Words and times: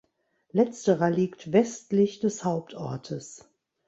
Letzterer 0.51 1.11
liegt 1.11 1.51
westlich 1.53 2.19
des 2.21 2.43
Hauptortes. 2.43 3.47